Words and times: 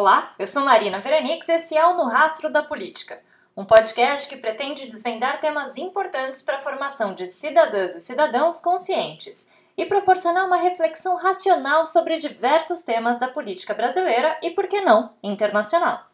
Olá, 0.00 0.32
eu 0.38 0.46
sou 0.46 0.64
Marina 0.64 1.00
Veranix 1.00 1.48
e 1.48 1.52
esse 1.54 1.76
é 1.76 1.84
o 1.84 1.96
No 1.96 2.04
Rastro 2.04 2.48
da 2.48 2.62
Política, 2.62 3.20
um 3.56 3.64
podcast 3.64 4.28
que 4.28 4.36
pretende 4.36 4.86
desvendar 4.86 5.40
temas 5.40 5.76
importantes 5.76 6.40
para 6.40 6.58
a 6.58 6.60
formação 6.60 7.14
de 7.14 7.26
cidadãs 7.26 7.96
e 7.96 8.00
cidadãos 8.00 8.60
conscientes 8.60 9.50
e 9.76 9.84
proporcionar 9.84 10.46
uma 10.46 10.56
reflexão 10.56 11.16
racional 11.16 11.84
sobre 11.84 12.16
diversos 12.16 12.82
temas 12.82 13.18
da 13.18 13.26
política 13.26 13.74
brasileira 13.74 14.38
e, 14.40 14.50
por 14.50 14.68
que 14.68 14.80
não, 14.80 15.14
internacional. 15.20 16.06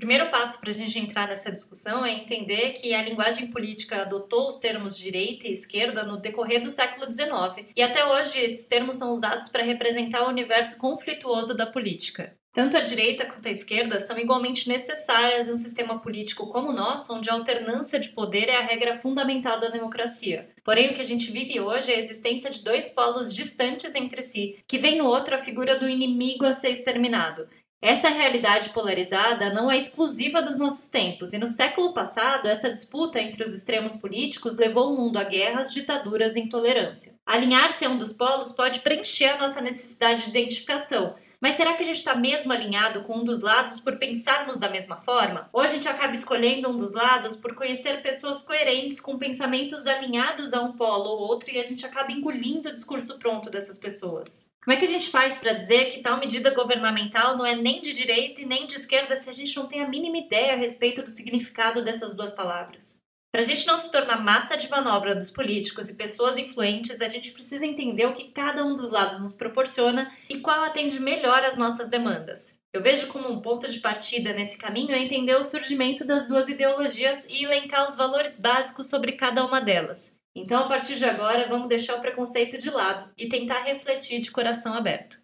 Primeiro 0.00 0.30
passo 0.30 0.58
para 0.58 0.70
a 0.70 0.72
gente 0.72 0.98
entrar 0.98 1.28
nessa 1.28 1.52
discussão 1.52 2.06
é 2.06 2.10
entender 2.10 2.72
que 2.72 2.94
a 2.94 3.02
linguagem 3.02 3.48
política 3.48 4.00
adotou 4.00 4.48
os 4.48 4.56
termos 4.56 4.96
direita 4.96 5.46
e 5.46 5.52
esquerda 5.52 6.02
no 6.04 6.16
decorrer 6.16 6.62
do 6.62 6.70
século 6.70 7.04
XIX, 7.04 7.70
e 7.76 7.82
até 7.82 8.02
hoje 8.06 8.38
esses 8.38 8.64
termos 8.64 8.96
são 8.96 9.12
usados 9.12 9.50
para 9.50 9.62
representar 9.62 10.22
o 10.22 10.30
universo 10.30 10.78
conflituoso 10.78 11.54
da 11.54 11.66
política. 11.66 12.34
Tanto 12.50 12.78
a 12.78 12.80
direita 12.80 13.26
quanto 13.26 13.46
a 13.46 13.50
esquerda 13.50 14.00
são 14.00 14.18
igualmente 14.18 14.70
necessárias 14.70 15.46
em 15.46 15.52
um 15.52 15.58
sistema 15.58 16.00
político 16.00 16.48
como 16.48 16.70
o 16.70 16.74
nosso, 16.74 17.14
onde 17.14 17.28
a 17.28 17.34
alternância 17.34 18.00
de 18.00 18.08
poder 18.08 18.48
é 18.48 18.56
a 18.56 18.62
regra 18.62 18.98
fundamental 18.98 19.58
da 19.58 19.68
democracia. 19.68 20.48
Porém, 20.64 20.90
o 20.90 20.94
que 20.94 21.02
a 21.02 21.04
gente 21.04 21.30
vive 21.30 21.60
hoje 21.60 21.92
é 21.92 21.96
a 21.96 21.98
existência 21.98 22.50
de 22.50 22.64
dois 22.64 22.88
polos 22.88 23.34
distantes 23.34 23.94
entre 23.94 24.22
si, 24.22 24.56
que 24.66 24.78
vem 24.78 24.96
no 24.96 25.04
outro 25.04 25.34
a 25.34 25.38
figura 25.38 25.76
do 25.76 25.86
inimigo 25.86 26.46
a 26.46 26.54
ser 26.54 26.70
exterminado. 26.70 27.46
Essa 27.82 28.10
realidade 28.10 28.68
polarizada 28.70 29.50
não 29.54 29.70
é 29.70 29.78
exclusiva 29.78 30.42
dos 30.42 30.58
nossos 30.58 30.86
tempos, 30.86 31.32
e 31.32 31.38
no 31.38 31.48
século 31.48 31.94
passado, 31.94 32.46
essa 32.46 32.70
disputa 32.70 33.18
entre 33.18 33.42
os 33.42 33.54
extremos 33.54 33.96
políticos 33.96 34.54
levou 34.54 34.92
o 34.92 34.96
mundo 34.98 35.16
a 35.16 35.24
guerras, 35.24 35.72
ditaduras 35.72 36.36
e 36.36 36.40
intolerância. 36.40 37.18
Alinhar-se 37.24 37.82
a 37.86 37.88
um 37.88 37.96
dos 37.96 38.12
polos 38.12 38.52
pode 38.52 38.80
preencher 38.80 39.28
a 39.28 39.38
nossa 39.38 39.62
necessidade 39.62 40.24
de 40.24 40.28
identificação, 40.28 41.14
mas 41.40 41.54
será 41.54 41.72
que 41.72 41.82
a 41.82 41.86
gente 41.86 41.96
está 41.96 42.14
mesmo 42.14 42.52
alinhado 42.52 43.00
com 43.00 43.16
um 43.16 43.24
dos 43.24 43.40
lados 43.40 43.80
por 43.80 43.96
pensarmos 43.96 44.58
da 44.58 44.68
mesma 44.68 44.96
forma? 44.96 45.48
Ou 45.50 45.62
a 45.62 45.66
gente 45.66 45.88
acaba 45.88 46.12
escolhendo 46.12 46.68
um 46.68 46.76
dos 46.76 46.92
lados 46.92 47.34
por 47.34 47.54
conhecer 47.54 48.02
pessoas 48.02 48.42
coerentes 48.42 49.00
com 49.00 49.16
pensamentos 49.16 49.86
alinhados 49.86 50.52
a 50.52 50.60
um 50.60 50.72
polo 50.72 51.08
ou 51.08 51.20
outro 51.20 51.50
e 51.50 51.58
a 51.58 51.64
gente 51.64 51.86
acaba 51.86 52.12
engolindo 52.12 52.68
o 52.68 52.74
discurso 52.74 53.18
pronto 53.18 53.48
dessas 53.48 53.78
pessoas? 53.78 54.49
Como 54.62 54.76
é 54.76 54.78
que 54.78 54.84
a 54.84 54.88
gente 54.88 55.10
faz 55.10 55.38
para 55.38 55.54
dizer 55.54 55.86
que 55.86 56.02
tal 56.02 56.18
medida 56.18 56.50
governamental 56.50 57.34
não 57.36 57.46
é 57.46 57.54
nem 57.54 57.80
de 57.80 57.94
direita 57.94 58.42
e 58.42 58.46
nem 58.46 58.66
de 58.66 58.74
esquerda 58.74 59.16
se 59.16 59.30
a 59.30 59.32
gente 59.32 59.56
não 59.56 59.66
tem 59.66 59.80
a 59.80 59.88
mínima 59.88 60.18
ideia 60.18 60.52
a 60.52 60.56
respeito 60.56 61.02
do 61.02 61.10
significado 61.10 61.82
dessas 61.82 62.12
duas 62.12 62.30
palavras? 62.30 63.00
Para 63.32 63.40
a 63.40 63.44
gente 63.44 63.66
não 63.66 63.78
se 63.78 63.90
tornar 63.90 64.22
massa 64.22 64.56
de 64.56 64.68
manobra 64.68 65.14
dos 65.14 65.30
políticos 65.30 65.88
e 65.88 65.94
pessoas 65.94 66.36
influentes, 66.36 67.00
a 67.00 67.08
gente 67.08 67.30
precisa 67.30 67.64
entender 67.64 68.04
o 68.04 68.12
que 68.12 68.32
cada 68.32 68.62
um 68.62 68.74
dos 68.74 68.90
lados 68.90 69.18
nos 69.18 69.32
proporciona 69.32 70.12
e 70.28 70.38
qual 70.38 70.62
atende 70.62 71.00
melhor 71.00 71.42
às 71.42 71.56
nossas 71.56 71.88
demandas. 71.88 72.58
Eu 72.72 72.82
vejo 72.82 73.06
como 73.06 73.30
um 73.30 73.40
ponto 73.40 73.66
de 73.66 73.80
partida 73.80 74.32
nesse 74.32 74.58
caminho 74.58 74.92
é 74.92 74.98
entender 74.98 75.36
o 75.36 75.44
surgimento 75.44 76.04
das 76.04 76.26
duas 76.26 76.48
ideologias 76.48 77.24
e 77.30 77.44
elencar 77.44 77.88
os 77.88 77.96
valores 77.96 78.36
básicos 78.36 78.88
sobre 78.90 79.12
cada 79.12 79.44
uma 79.44 79.60
delas. 79.60 80.19
Então, 80.34 80.60
a 80.62 80.68
partir 80.68 80.94
de 80.94 81.04
agora, 81.04 81.48
vamos 81.48 81.68
deixar 81.68 81.96
o 81.96 82.00
preconceito 82.00 82.56
de 82.56 82.70
lado 82.70 83.10
e 83.18 83.28
tentar 83.28 83.60
refletir 83.60 84.20
de 84.20 84.30
coração 84.30 84.74
aberto. 84.74 85.18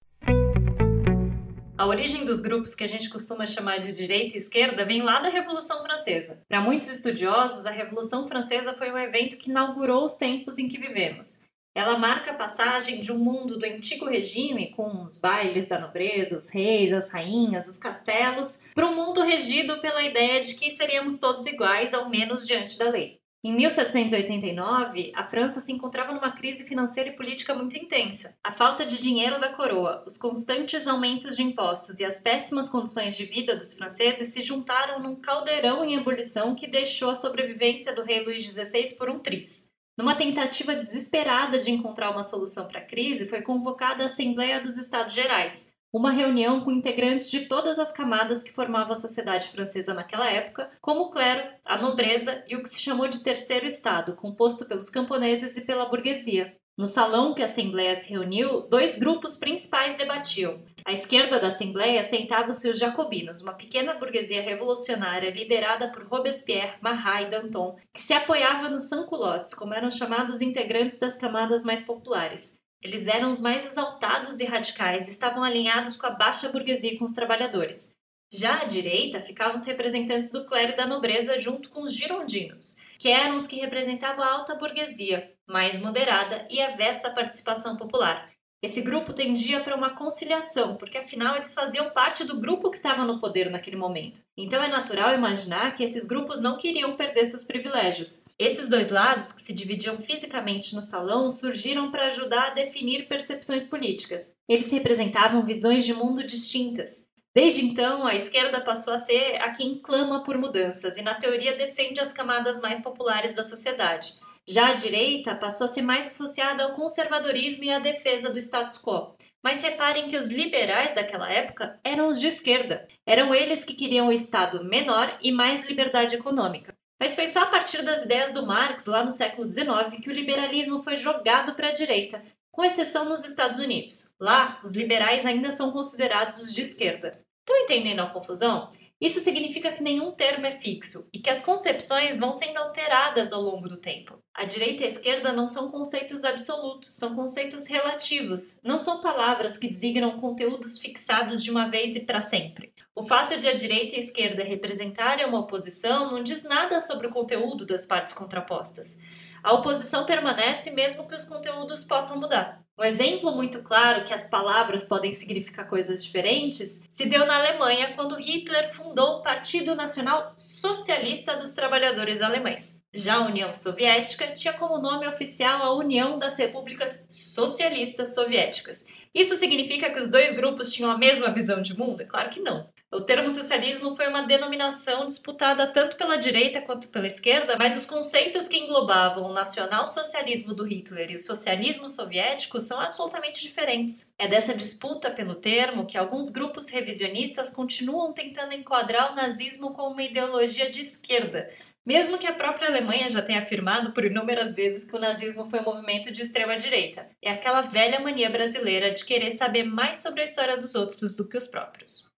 A 1.78 1.86
origem 1.86 2.24
dos 2.24 2.40
grupos 2.40 2.74
que 2.74 2.82
a 2.82 2.88
gente 2.88 3.08
costuma 3.10 3.46
chamar 3.46 3.78
de 3.78 3.92
direita 3.92 4.34
e 4.34 4.38
esquerda 4.38 4.84
vem 4.84 5.02
lá 5.02 5.20
da 5.20 5.28
Revolução 5.28 5.82
Francesa. 5.82 6.42
Para 6.48 6.60
muitos 6.60 6.88
estudiosos, 6.88 7.66
a 7.66 7.70
Revolução 7.70 8.26
Francesa 8.26 8.74
foi 8.74 8.90
um 8.90 8.98
evento 8.98 9.36
que 9.36 9.50
inaugurou 9.50 10.04
os 10.04 10.16
tempos 10.16 10.58
em 10.58 10.68
que 10.68 10.78
vivemos. 10.78 11.44
Ela 11.74 11.98
marca 11.98 12.30
a 12.30 12.34
passagem 12.34 13.02
de 13.02 13.12
um 13.12 13.18
mundo 13.18 13.58
do 13.58 13.66
antigo 13.66 14.06
regime, 14.06 14.72
com 14.72 15.04
os 15.04 15.14
bailes 15.14 15.66
da 15.66 15.78
nobreza, 15.78 16.38
os 16.38 16.48
reis, 16.48 16.90
as 16.90 17.10
rainhas, 17.10 17.68
os 17.68 17.76
castelos, 17.76 18.58
para 18.74 18.86
um 18.86 18.96
mundo 18.96 19.20
regido 19.20 19.78
pela 19.82 20.02
ideia 20.02 20.40
de 20.40 20.54
que 20.54 20.70
seríamos 20.70 21.18
todos 21.18 21.44
iguais, 21.44 21.92
ao 21.92 22.08
menos 22.08 22.46
diante 22.46 22.78
da 22.78 22.88
lei. 22.88 23.20
Em 23.46 23.52
1789, 23.54 25.12
a 25.14 25.24
França 25.24 25.60
se 25.60 25.70
encontrava 25.70 26.12
numa 26.12 26.32
crise 26.32 26.64
financeira 26.64 27.10
e 27.10 27.14
política 27.14 27.54
muito 27.54 27.76
intensa. 27.76 28.36
A 28.42 28.50
falta 28.50 28.84
de 28.84 29.00
dinheiro 29.00 29.38
da 29.38 29.50
coroa, 29.50 30.02
os 30.04 30.18
constantes 30.18 30.84
aumentos 30.84 31.36
de 31.36 31.44
impostos 31.44 32.00
e 32.00 32.04
as 32.04 32.18
péssimas 32.18 32.68
condições 32.68 33.16
de 33.16 33.24
vida 33.24 33.54
dos 33.54 33.72
franceses 33.72 34.30
se 34.30 34.42
juntaram 34.42 34.98
num 34.98 35.14
caldeirão 35.14 35.84
em 35.84 35.94
ebulição 35.94 36.56
que 36.56 36.66
deixou 36.66 37.10
a 37.10 37.14
sobrevivência 37.14 37.94
do 37.94 38.02
rei 38.02 38.24
Luís 38.24 38.42
XVI 38.42 38.96
por 38.98 39.08
um 39.08 39.20
triz. 39.20 39.70
Numa 39.96 40.16
tentativa 40.16 40.74
desesperada 40.74 41.56
de 41.56 41.70
encontrar 41.70 42.10
uma 42.10 42.24
solução 42.24 42.66
para 42.66 42.80
a 42.80 42.84
crise, 42.84 43.28
foi 43.28 43.42
convocada 43.42 44.02
a 44.02 44.06
Assembleia 44.06 44.60
dos 44.60 44.76
Estados 44.76 45.14
Gerais, 45.14 45.70
uma 45.96 46.10
reunião 46.10 46.60
com 46.60 46.70
integrantes 46.70 47.30
de 47.30 47.46
todas 47.46 47.78
as 47.78 47.90
camadas 47.90 48.42
que 48.42 48.52
formavam 48.52 48.92
a 48.92 48.96
sociedade 48.96 49.48
francesa 49.48 49.94
naquela 49.94 50.30
época, 50.30 50.70
como 50.80 51.04
o 51.04 51.10
clero, 51.10 51.48
a 51.64 51.78
nobreza 51.78 52.44
e 52.46 52.54
o 52.54 52.62
que 52.62 52.68
se 52.68 52.82
chamou 52.82 53.08
de 53.08 53.24
terceiro 53.24 53.66
estado, 53.66 54.14
composto 54.14 54.66
pelos 54.66 54.90
camponeses 54.90 55.56
e 55.56 55.62
pela 55.62 55.86
burguesia. 55.86 56.54
No 56.76 56.86
salão 56.86 57.32
que 57.32 57.40
a 57.40 57.46
Assembleia 57.46 57.96
se 57.96 58.10
reuniu, 58.10 58.68
dois 58.68 58.94
grupos 58.96 59.34
principais 59.34 59.94
debatiam. 59.94 60.62
À 60.84 60.92
esquerda 60.92 61.40
da 61.40 61.46
Assembleia 61.46 62.02
sentavam-se 62.02 62.68
os 62.68 62.78
jacobinos, 62.78 63.40
uma 63.40 63.54
pequena 63.54 63.94
burguesia 63.94 64.42
revolucionária 64.42 65.30
liderada 65.30 65.88
por 65.88 66.06
Robespierre, 66.06 66.76
Marat 66.82 67.22
e 67.22 67.30
Danton, 67.30 67.76
que 67.94 68.02
se 68.02 68.12
apoiava 68.12 68.68
nos 68.68 68.90
sans-culottes, 68.90 69.54
como 69.54 69.72
eram 69.72 69.90
chamados 69.90 70.42
integrantes 70.42 70.98
das 70.98 71.16
camadas 71.16 71.64
mais 71.64 71.80
populares, 71.80 72.60
eles 72.86 73.08
eram 73.08 73.28
os 73.28 73.40
mais 73.40 73.64
exaltados 73.64 74.38
e 74.38 74.44
radicais 74.44 75.08
estavam 75.08 75.42
alinhados 75.42 75.96
com 75.96 76.06
a 76.06 76.10
baixa 76.10 76.48
burguesia 76.48 76.92
e 76.92 76.96
com 76.96 77.04
os 77.04 77.12
trabalhadores. 77.12 77.92
Já 78.32 78.62
à 78.62 78.64
direita 78.64 79.20
ficavam 79.20 79.56
os 79.56 79.64
representantes 79.64 80.30
do 80.30 80.46
clero 80.46 80.72
e 80.72 80.76
da 80.76 80.86
nobreza 80.86 81.40
junto 81.40 81.68
com 81.70 81.82
os 81.82 81.92
girondinos, 81.92 82.76
que 82.98 83.08
eram 83.08 83.34
os 83.34 83.46
que 83.46 83.56
representavam 83.56 84.24
a 84.24 84.32
alta 84.32 84.54
burguesia, 84.54 85.32
mais 85.48 85.78
moderada 85.78 86.44
e 86.48 86.60
avessa 86.60 87.08
à 87.08 87.10
participação 87.10 87.76
popular, 87.76 88.30
esse 88.62 88.80
grupo 88.80 89.12
tendia 89.12 89.60
para 89.60 89.76
uma 89.76 89.90
conciliação, 89.90 90.76
porque 90.76 90.96
afinal 90.96 91.34
eles 91.34 91.52
faziam 91.52 91.90
parte 91.90 92.24
do 92.24 92.40
grupo 92.40 92.70
que 92.70 92.78
estava 92.78 93.04
no 93.04 93.20
poder 93.20 93.50
naquele 93.50 93.76
momento. 93.76 94.22
Então 94.36 94.62
é 94.62 94.68
natural 94.68 95.14
imaginar 95.14 95.74
que 95.74 95.84
esses 95.84 96.04
grupos 96.04 96.40
não 96.40 96.56
queriam 96.56 96.96
perder 96.96 97.26
seus 97.26 97.44
privilégios. 97.44 98.24
Esses 98.38 98.68
dois 98.68 98.90
lados, 98.90 99.30
que 99.30 99.42
se 99.42 99.52
dividiam 99.52 99.98
fisicamente 99.98 100.74
no 100.74 100.80
salão, 100.82 101.30
surgiram 101.30 101.90
para 101.90 102.06
ajudar 102.06 102.48
a 102.48 102.54
definir 102.54 103.06
percepções 103.06 103.64
políticas. 103.64 104.32
Eles 104.48 104.72
representavam 104.72 105.44
visões 105.44 105.84
de 105.84 105.92
mundo 105.92 106.24
distintas. 106.24 107.04
Desde 107.34 107.62
então, 107.62 108.06
a 108.06 108.14
esquerda 108.14 108.62
passou 108.62 108.94
a 108.94 108.98
ser 108.98 109.36
a 109.42 109.50
quem 109.50 109.78
clama 109.78 110.22
por 110.22 110.38
mudanças 110.38 110.96
e, 110.96 111.02
na 111.02 111.14
teoria, 111.14 111.54
defende 111.54 112.00
as 112.00 112.10
camadas 112.10 112.58
mais 112.60 112.80
populares 112.80 113.34
da 113.34 113.42
sociedade. 113.42 114.14
Já 114.48 114.68
a 114.68 114.74
direita 114.74 115.34
passou 115.34 115.64
a 115.64 115.68
ser 115.68 115.82
mais 115.82 116.06
associada 116.06 116.62
ao 116.62 116.74
conservadorismo 116.74 117.64
e 117.64 117.70
à 117.70 117.80
defesa 117.80 118.30
do 118.30 118.38
status 118.38 118.78
quo. 118.78 119.16
Mas 119.42 119.60
reparem 119.60 120.08
que 120.08 120.16
os 120.16 120.28
liberais 120.28 120.92
daquela 120.92 121.30
época 121.30 121.80
eram 121.82 122.06
os 122.06 122.20
de 122.20 122.28
esquerda. 122.28 122.86
Eram 123.04 123.34
eles 123.34 123.64
que 123.64 123.74
queriam 123.74 124.06
o 124.06 124.12
Estado 124.12 124.64
menor 124.64 125.18
e 125.20 125.32
mais 125.32 125.68
liberdade 125.68 126.14
econômica. 126.14 126.72
Mas 127.00 127.14
foi 127.14 127.26
só 127.26 127.42
a 127.42 127.46
partir 127.46 127.82
das 127.82 128.02
ideias 128.02 128.30
do 128.30 128.46
Marx, 128.46 128.86
lá 128.86 129.04
no 129.04 129.10
século 129.10 129.50
XIX, 129.50 130.00
que 130.00 130.08
o 130.08 130.12
liberalismo 130.12 130.82
foi 130.82 130.96
jogado 130.96 131.54
para 131.54 131.68
a 131.68 131.72
direita, 131.72 132.22
com 132.52 132.64
exceção 132.64 133.04
nos 133.04 133.24
Estados 133.24 133.58
Unidos. 133.58 134.14
Lá, 134.18 134.60
os 134.64 134.72
liberais 134.72 135.26
ainda 135.26 135.50
são 135.50 135.72
considerados 135.72 136.38
os 136.38 136.54
de 136.54 136.62
esquerda. 136.62 137.20
Estão 137.40 137.62
entendendo 137.64 138.00
a 138.00 138.06
confusão? 138.06 138.68
Isso 138.98 139.20
significa 139.20 139.72
que 139.72 139.82
nenhum 139.82 140.12
termo 140.12 140.46
é 140.46 140.52
fixo 140.52 141.06
e 141.12 141.18
que 141.18 141.28
as 141.28 141.40
concepções 141.40 142.18
vão 142.18 142.32
sendo 142.32 142.56
alteradas 142.56 143.30
ao 143.30 143.42
longo 143.42 143.68
do 143.68 143.76
tempo. 143.76 144.18
A 144.34 144.44
direita 144.44 144.82
e 144.82 144.84
a 144.86 144.88
esquerda 144.88 145.34
não 145.34 145.50
são 145.50 145.70
conceitos 145.70 146.24
absolutos, 146.24 146.96
são 146.96 147.14
conceitos 147.14 147.66
relativos, 147.66 148.58
não 148.64 148.78
são 148.78 149.02
palavras 149.02 149.58
que 149.58 149.68
designam 149.68 150.18
conteúdos 150.18 150.78
fixados 150.78 151.44
de 151.44 151.50
uma 151.50 151.68
vez 151.68 151.94
e 151.94 152.00
para 152.00 152.22
sempre. 152.22 152.72
O 152.94 153.02
fato 153.02 153.38
de 153.38 153.46
a 153.46 153.52
direita 153.52 153.92
e 153.92 153.96
a 153.96 154.00
esquerda 154.00 154.42
representarem 154.42 155.26
uma 155.26 155.40
oposição 155.40 156.10
não 156.10 156.22
diz 156.22 156.42
nada 156.42 156.80
sobre 156.80 157.06
o 157.06 157.10
conteúdo 157.10 157.66
das 157.66 157.84
partes 157.84 158.14
contrapostas. 158.14 158.98
A 159.42 159.52
oposição 159.52 160.06
permanece 160.06 160.70
mesmo 160.70 161.06
que 161.06 161.14
os 161.14 161.24
conteúdos 161.24 161.84
possam 161.84 162.18
mudar. 162.18 162.65
Um 162.78 162.84
exemplo 162.84 163.32
muito 163.32 163.62
claro 163.62 164.04
que 164.04 164.12
as 164.12 164.26
palavras 164.26 164.84
podem 164.84 165.10
significar 165.10 165.66
coisas 165.66 166.04
diferentes 166.04 166.82
se 166.90 167.06
deu 167.06 167.24
na 167.24 167.38
Alemanha 167.38 167.94
quando 167.94 168.20
Hitler 168.20 168.70
fundou 168.74 169.16
o 169.16 169.22
Partido 169.22 169.74
Nacional 169.74 170.34
Socialista 170.36 171.34
dos 171.36 171.54
Trabalhadores 171.54 172.20
Alemães. 172.20 172.78
Já 172.92 173.14
a 173.14 173.26
União 173.26 173.54
Soviética 173.54 174.26
tinha 174.28 174.52
como 174.52 174.76
nome 174.76 175.06
oficial 175.06 175.62
a 175.62 175.74
União 175.74 176.18
das 176.18 176.36
Repúblicas 176.36 177.06
Socialistas 177.08 178.14
Soviéticas. 178.14 178.84
Isso 179.14 179.36
significa 179.36 179.88
que 179.88 179.98
os 179.98 180.08
dois 180.08 180.32
grupos 180.32 180.70
tinham 180.70 180.90
a 180.90 180.98
mesma 180.98 181.32
visão 181.32 181.62
de 181.62 181.76
mundo? 181.78 182.02
É 182.02 182.04
claro 182.04 182.28
que 182.28 182.40
não. 182.40 182.68
O 182.92 183.00
termo 183.00 183.28
socialismo 183.28 183.96
foi 183.96 184.06
uma 184.06 184.22
denominação 184.22 185.04
disputada 185.04 185.66
tanto 185.66 185.96
pela 185.96 186.16
direita 186.16 186.62
quanto 186.62 186.88
pela 186.88 187.08
esquerda, 187.08 187.56
mas 187.58 187.76
os 187.76 187.84
conceitos 187.84 188.46
que 188.46 188.56
englobavam 188.56 189.24
o 189.24 189.32
nacional-socialismo 189.32 190.54
do 190.54 190.62
Hitler 190.62 191.10
e 191.10 191.16
o 191.16 191.20
socialismo 191.20 191.88
soviético 191.88 192.60
são 192.60 192.80
absolutamente 192.80 193.42
diferentes. 193.42 194.14
É 194.16 194.28
dessa 194.28 194.54
disputa 194.54 195.10
pelo 195.10 195.34
termo 195.34 195.84
que 195.84 195.98
alguns 195.98 196.30
grupos 196.30 196.70
revisionistas 196.70 197.50
continuam 197.50 198.12
tentando 198.12 198.54
enquadrar 198.54 199.12
o 199.12 199.16
nazismo 199.16 199.72
como 199.72 199.90
uma 199.90 200.04
ideologia 200.04 200.70
de 200.70 200.80
esquerda, 200.80 201.52
mesmo 201.84 202.18
que 202.18 202.26
a 202.28 202.34
própria 202.34 202.68
Alemanha 202.68 203.10
já 203.10 203.20
tenha 203.20 203.40
afirmado 203.40 203.92
por 203.92 204.04
inúmeras 204.04 204.54
vezes 204.54 204.84
que 204.84 204.94
o 204.94 205.00
nazismo 205.00 205.44
foi 205.44 205.58
um 205.58 205.64
movimento 205.64 206.12
de 206.12 206.22
extrema 206.22 206.56
direita. 206.56 207.08
É 207.20 207.32
aquela 207.32 207.62
velha 207.62 207.98
mania 207.98 208.30
brasileira 208.30 208.92
de 208.92 209.04
querer 209.04 209.32
saber 209.32 209.64
mais 209.64 209.96
sobre 209.96 210.22
a 210.22 210.24
história 210.24 210.56
dos 210.56 210.76
outros 210.76 211.16
do 211.16 211.28
que 211.28 211.36
os 211.36 211.48
próprios. 211.48 212.14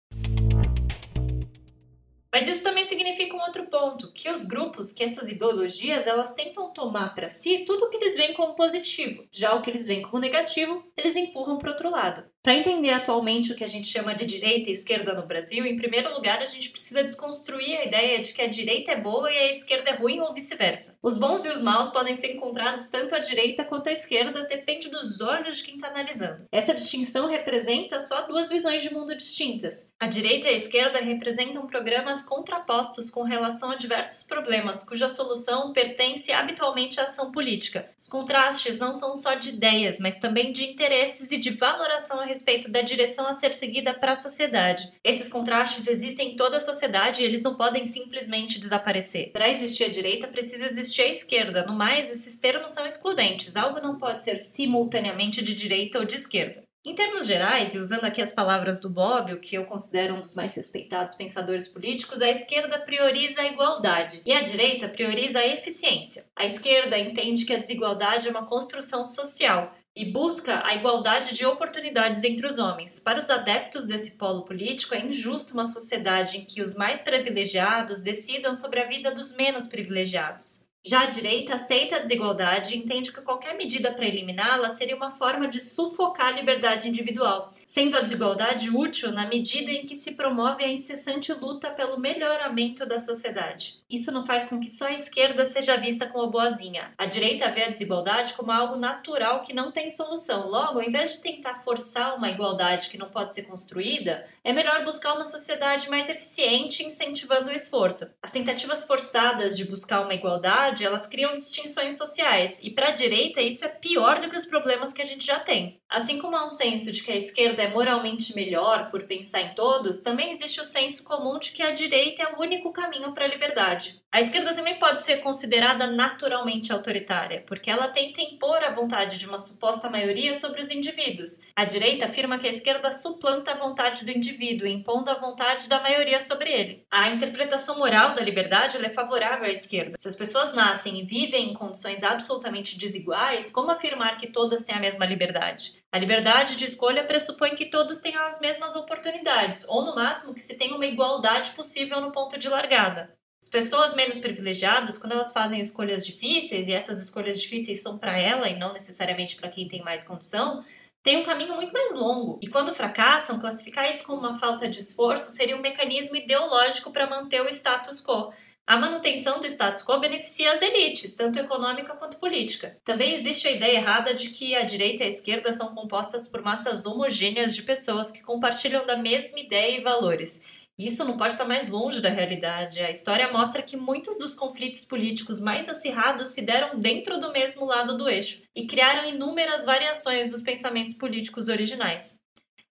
Mas 2.38 2.48
isso 2.48 2.62
também 2.62 2.84
significa 2.84 3.36
um 3.36 3.42
outro 3.42 3.66
ponto, 3.66 4.14
que 4.14 4.30
os 4.30 4.46
grupos, 4.46 4.92
que 4.92 5.04
essas 5.04 5.28
ideologias, 5.28 6.06
elas 6.06 6.32
tentam 6.34 6.72
tomar 6.72 7.16
para 7.16 7.32
si 7.32 7.66
tudo 7.66 7.86
o 7.86 7.90
que 7.90 7.98
eles 7.98 8.16
veem 8.16 8.36
como 8.36 8.54
positivo, 8.54 9.28
já 9.32 9.56
o 9.56 9.62
que 9.64 9.72
eles 9.72 9.88
veem 9.88 10.04
como 10.04 10.20
negativo, 10.20 10.88
eles 10.96 11.16
empurram 11.16 11.58
para 11.58 11.72
outro 11.72 11.90
lado. 11.90 12.30
Para 12.48 12.56
entender 12.56 12.92
atualmente 12.92 13.52
o 13.52 13.56
que 13.58 13.64
a 13.66 13.68
gente 13.68 13.88
chama 13.88 14.16
de 14.16 14.26
direita 14.26 14.70
e 14.70 14.72
esquerda 14.72 15.14
no 15.14 15.28
Brasil, 15.28 15.66
em 15.66 15.76
primeiro 15.76 16.14
lugar, 16.14 16.42
a 16.42 16.46
gente 16.46 16.70
precisa 16.70 17.04
desconstruir 17.04 17.76
a 17.76 17.84
ideia 17.84 18.20
de 18.20 18.34
que 18.34 18.42
a 18.42 18.48
direita 18.48 18.94
é 18.94 18.96
boa 18.96 19.30
e 19.30 19.38
a 19.38 19.52
esquerda 19.52 19.90
é 19.90 19.96
ruim 19.96 20.22
ou 20.22 20.34
vice-versa. 20.34 20.98
Os 21.04 21.18
bons 21.18 21.44
e 21.44 21.50
os 21.50 21.60
maus 21.60 21.90
podem 21.90 22.16
ser 22.16 22.34
encontrados 22.34 22.88
tanto 22.88 23.14
à 23.14 23.20
direita 23.20 23.66
quanto 23.66 23.90
à 23.90 23.92
esquerda, 23.92 24.46
depende 24.46 24.88
dos 24.88 25.20
olhos 25.20 25.58
de 25.58 25.64
quem 25.64 25.76
está 25.76 25.90
analisando. 25.90 26.46
Essa 26.50 26.74
distinção 26.74 27.28
representa 27.28 28.00
só 28.00 28.22
duas 28.22 28.48
visões 28.48 28.82
de 28.82 28.94
mundo 28.94 29.14
distintas. 29.14 29.92
A 30.00 30.08
direita 30.08 30.48
e 30.48 30.52
a 30.52 30.56
esquerda 30.56 31.00
representam 31.00 31.68
programas 31.68 32.24
contrapostos 32.24 33.10
com 33.10 33.24
relação 33.24 33.72
a 33.72 33.76
diversos 33.76 34.24
problemas, 34.24 34.82
cuja 34.84 35.10
solução 35.10 35.74
pertence 35.74 36.32
habitualmente 36.32 36.98
à 37.02 37.04
ação 37.04 37.30
política. 37.30 37.90
Os 38.00 38.08
contrastes 38.08 38.78
não 38.78 38.94
são 38.94 39.18
só 39.18 39.34
de 39.34 39.50
ideias, 39.50 40.00
mas 40.00 40.16
também 40.16 40.54
de 40.54 40.64
interesses 40.64 41.30
e 41.34 41.38
de 41.38 41.50
valoração 41.50 42.22
a 42.22 42.37
respeito 42.38 42.70
da 42.70 42.82
direção 42.82 43.26
a 43.26 43.34
ser 43.34 43.54
seguida 43.54 43.96
para 43.96 44.12
a 44.12 44.16
sociedade. 44.16 44.92
Esses 45.04 45.28
contrastes 45.28 45.88
existem 45.88 46.34
em 46.34 46.36
toda 46.36 46.58
a 46.58 46.62
sociedade 46.62 47.22
e 47.22 47.26
eles 47.26 47.42
não 47.42 47.56
podem 47.56 47.84
simplesmente 47.84 48.60
desaparecer. 48.60 49.32
Para 49.32 49.50
existir 49.50 49.86
a 49.86 49.90
direita, 49.90 50.28
precisa 50.28 50.66
existir 50.66 51.02
a 51.02 51.08
esquerda. 51.08 51.66
No 51.66 51.74
mais, 51.74 52.12
esses 52.12 52.38
termos 52.38 52.72
são 52.72 52.86
excludentes. 52.86 53.56
Algo 53.56 53.82
não 53.82 53.98
pode 53.98 54.22
ser 54.22 54.38
simultaneamente 54.38 55.42
de 55.42 55.56
direita 55.56 55.98
ou 55.98 56.06
de 56.06 56.16
esquerda. 56.16 56.64
Em 56.86 56.96
termos 56.96 57.26
gerais, 57.26 57.74
e 57.74 57.80
usando 57.80 58.06
aqui 58.06 58.22
as 58.22 58.32
palavras 58.32 58.80
do 58.80 58.90
Bob, 58.90 59.34
o 59.34 59.42
que 59.42 59.56
eu 59.56 59.66
considero 59.66 60.14
um 60.14 60.22
dos 60.22 60.34
mais 60.34 60.56
respeitados 60.56 61.16
pensadores 61.16 61.68
políticos, 61.68 62.22
a 62.22 62.30
esquerda 62.30 62.80
prioriza 62.80 63.42
a 63.42 63.48
igualdade 63.48 64.22
e 64.26 64.32
a 64.32 64.42
direita 64.42 64.88
prioriza 64.88 65.40
a 65.40 65.48
eficiência. 65.48 66.24
A 66.34 66.46
esquerda 66.46 66.98
entende 66.98 67.44
que 67.44 67.54
a 67.54 67.58
desigualdade 67.58 68.28
é 68.28 68.32
uma 68.32 68.46
construção 68.46 69.06
social 69.06 69.74
e 69.98 70.06
busca 70.06 70.62
a 70.64 70.76
igualdade 70.76 71.34
de 71.34 71.46
oportunidades 71.46 72.24
entre 72.24 72.46
os 72.46 72.60
homens. 72.60 73.00
Para 73.00 73.18
os 73.18 73.30
adeptos 73.32 73.88
desse 73.88 74.12
polo 74.12 74.44
político, 74.44 74.94
é 74.94 75.04
injusto 75.04 75.54
uma 75.54 75.66
sociedade 75.66 76.38
em 76.38 76.46
que 76.46 76.62
os 76.62 76.76
mais 76.76 77.02
privilegiados 77.02 78.02
decidam 78.02 78.54
sobre 78.54 78.80
a 78.80 78.88
vida 78.88 79.12
dos 79.12 79.36
menos 79.36 79.66
privilegiados. 79.66 80.67
Já 80.88 81.02
a 81.02 81.06
direita 81.06 81.56
aceita 81.56 81.98
a 81.98 82.00
desigualdade 82.00 82.74
e 82.74 82.78
entende 82.78 83.12
que 83.12 83.20
qualquer 83.20 83.58
medida 83.58 83.92
para 83.92 84.06
eliminá-la 84.06 84.70
seria 84.70 84.96
uma 84.96 85.12
forma 85.12 85.46
de 85.46 85.60
sufocar 85.60 86.28
a 86.28 86.32
liberdade 86.32 86.88
individual, 86.88 87.52
sendo 87.66 87.98
a 87.98 88.00
desigualdade 88.00 88.70
útil 88.70 89.12
na 89.12 89.28
medida 89.28 89.70
em 89.70 89.86
que 89.86 89.94
se 89.94 90.14
promove 90.14 90.64
a 90.64 90.70
incessante 90.70 91.34
luta 91.34 91.72
pelo 91.72 92.00
melhoramento 92.00 92.86
da 92.86 93.02
sociedade. 93.02 93.84
Isso 93.90 94.14
não 94.14 94.26
faz 94.26 94.46
com 94.46 94.62
que 94.62 94.70
só 94.70 94.86
a 94.86 94.94
esquerda 94.94 95.46
seja 95.46 95.76
vista 95.76 96.08
como 96.08 96.32
boazinha. 96.32 96.94
A 96.98 97.06
direita 97.06 97.52
vê 97.52 97.66
a 97.66 97.70
desigualdade 97.70 98.34
como 98.36 98.54
algo 98.54 98.78
natural 98.78 99.42
que 99.42 99.54
não 99.54 99.74
tem 99.74 99.92
solução. 99.92 100.48
Logo, 100.48 100.80
ao 100.80 100.86
invés 100.86 101.18
de 101.18 101.22
tentar 101.22 101.56
forçar 101.56 102.16
uma 102.16 102.30
igualdade 102.30 102.90
que 102.90 102.98
não 102.98 103.10
pode 103.10 103.34
ser 103.34 103.42
construída, 103.42 104.26
é 104.42 104.54
melhor 104.54 104.86
buscar 104.86 105.16
uma 105.16 105.26
sociedade 105.26 105.90
mais 105.90 106.08
eficiente 106.08 106.86
incentivando 106.86 107.52
o 107.52 107.54
esforço. 107.54 108.10
As 108.24 108.32
tentativas 108.32 108.86
forçadas 108.86 109.58
de 109.58 109.66
buscar 109.66 110.00
uma 110.00 110.14
igualdade 110.14 110.77
elas 110.84 111.08
criam 111.08 111.34
distinções 111.34 111.96
sociais, 111.96 112.60
e 112.62 112.70
para 112.70 112.90
a 112.90 112.92
direita 112.92 113.42
isso 113.42 113.66
é 113.66 113.70
pior 113.70 114.20
do 114.20 114.30
que 114.30 114.36
os 114.36 114.46
problemas 114.46 114.94
que 114.94 115.02
a 115.02 115.06
gente 115.06 115.26
já 115.26 115.40
tem. 115.40 115.80
Assim 115.90 116.18
como 116.18 116.36
há 116.36 116.46
um 116.46 116.50
senso 116.50 116.92
de 116.92 117.02
que 117.02 117.12
a 117.12 117.16
esquerda 117.16 117.64
é 117.64 117.70
moralmente 117.70 118.36
melhor 118.36 118.90
por 118.90 119.04
pensar 119.04 119.42
em 119.42 119.56
todos, 119.56 120.00
também 120.00 120.32
existe 120.32 120.60
o 120.60 120.66
senso 120.66 121.02
comum 121.04 121.40
de 121.40 121.52
que 121.52 121.64
a 121.64 121.72
direita 121.72 122.24
é 122.24 122.34
o 122.34 122.42
único 122.42 122.74
caminho 122.74 123.14
para 123.14 123.24
a 123.24 123.28
liberdade. 123.28 124.02
A 124.12 124.20
esquerda 124.20 124.54
também 124.54 124.78
pode 124.80 125.02
ser 125.02 125.18
considerada 125.18 125.88
naturalmente 125.88 126.74
autoritária, 126.74 127.44
porque 127.48 127.70
ela 127.70 127.88
tenta 127.88 128.22
impor 128.22 128.64
a 128.64 128.72
vontade 128.72 129.18
de 129.18 129.28
uma 129.28 129.40
suposta 129.40 129.90
maioria 129.90 130.34
sobre 130.34 130.62
os 130.62 130.72
indivíduos. 130.72 131.40
A 131.56 131.64
direita 131.64 132.06
afirma 132.06 132.38
que 132.38 132.48
a 132.48 132.50
esquerda 132.50 132.92
suplanta 132.92 133.52
a 133.52 133.58
vontade 133.58 134.04
do 134.04 134.12
indivíduo, 134.12 134.68
impondo 134.68 135.10
a 135.10 135.18
vontade 135.18 135.70
da 135.70 135.80
maioria 135.80 136.20
sobre 136.20 136.52
ele. 136.52 136.86
A 136.92 137.10
interpretação 137.10 137.78
moral 137.78 138.14
da 138.14 138.22
liberdade 138.22 138.78
é 138.78 138.90
favorável 138.90 139.46
à 139.46 139.50
esquerda. 139.50 139.98
Se 139.98 140.08
as 140.08 140.16
pessoas 140.16 140.52
nascem 140.52 141.00
e 141.00 141.06
vivem 141.06 141.52
em 141.52 141.54
condições 141.54 142.04
absolutamente 142.04 142.78
desiguais, 142.78 143.50
como 143.50 143.72
afirmar 143.72 144.18
que 144.18 144.28
todas 144.28 144.64
têm 144.64 144.76
a 144.76 144.82
mesma 144.82 145.06
liberdade? 145.06 145.77
A 145.92 145.98
liberdade 145.98 146.58
de 146.58 146.66
escolha 146.66 147.06
pressupõe 147.06 147.56
que 147.56 147.70
todos 147.70 148.00
tenham 148.00 148.22
as 148.24 148.40
mesmas 148.42 148.76
oportunidades, 148.76 149.66
ou 149.70 149.86
no 149.86 149.96
máximo 149.96 150.34
que 150.34 150.42
se 150.42 150.56
tenha 150.56 150.76
uma 150.76 150.86
igualdade 150.86 151.52
possível 151.52 152.02
no 152.02 152.12
ponto 152.12 152.38
de 152.38 152.50
largada. 152.50 153.16
As 153.42 153.48
pessoas 153.48 153.94
menos 153.94 154.18
privilegiadas, 154.18 154.98
quando 154.98 155.14
elas 155.14 155.32
fazem 155.32 155.60
escolhas 155.60 156.06
difíceis, 156.06 156.68
e 156.68 156.74
essas 156.74 157.00
escolhas 157.00 157.42
difíceis 157.42 157.82
são 157.82 157.98
para 157.98 158.20
ela 158.20 158.50
e 158.50 158.60
não 158.60 158.74
necessariamente 158.74 159.38
para 159.38 159.50
quem 159.50 159.68
tem 159.68 159.82
mais 159.82 160.04
condição, 160.04 160.64
têm 161.02 161.18
um 161.18 161.24
caminho 161.24 161.56
muito 161.56 161.72
mais 161.72 161.94
longo. 161.94 162.38
E 162.42 162.48
quando 162.48 162.74
fracassam, 162.74 163.40
classificar 163.40 163.90
isso 163.90 164.04
como 164.04 164.20
uma 164.20 164.38
falta 164.38 164.68
de 164.68 164.80
esforço 164.80 165.32
seria 165.32 165.56
um 165.56 165.62
mecanismo 165.62 166.18
ideológico 166.18 166.92
para 166.92 167.10
manter 167.10 167.42
o 167.42 167.48
status 167.48 168.04
quo. 168.04 168.34
A 168.68 168.76
manutenção 168.76 169.40
do 169.40 169.48
status 169.48 169.82
quo 169.82 169.98
beneficia 169.98 170.52
as 170.52 170.62
elites, 170.62 171.14
tanto 171.14 171.40
econômica 171.40 171.96
quanto 171.96 172.20
política. 172.20 172.78
Também 172.84 173.14
existe 173.14 173.48
a 173.48 173.52
ideia 173.54 173.78
errada 173.78 174.14
de 174.14 174.30
que 174.30 174.54
a 174.54 174.64
direita 174.64 175.04
e 175.04 175.06
a 175.06 175.10
esquerda 175.10 175.54
são 175.54 175.74
compostas 175.74 176.28
por 176.28 176.42
massas 176.42 176.86
homogêneas 176.86 177.56
de 177.56 177.64
pessoas 177.64 178.12
que 178.12 178.22
compartilham 178.22 178.86
da 178.86 178.98
mesma 178.98 179.40
ideia 179.40 179.78
e 179.78 179.82
valores. 179.82 180.42
Isso 180.78 181.06
não 181.06 181.16
pode 181.16 181.32
estar 181.32 181.46
mais 181.46 181.70
longe 181.70 182.02
da 182.02 182.10
realidade. 182.10 182.82
A 182.82 182.92
história 182.92 183.32
mostra 183.32 183.62
que 183.62 183.78
muitos 183.78 184.20
dos 184.20 184.36
conflitos 184.36 184.84
políticos 184.84 185.40
mais 185.40 185.70
acirrados 185.70 186.32
se 186.32 186.42
deram 186.42 186.78
dentro 186.78 187.18
do 187.22 187.32
mesmo 187.32 187.64
lado 187.64 187.98
do 187.98 188.10
eixo 188.10 188.44
e 188.54 188.68
criaram 188.68 189.08
inúmeras 189.08 189.64
variações 189.64 190.28
dos 190.28 190.42
pensamentos 190.42 190.94
políticos 190.94 191.48
originais. 191.48 192.20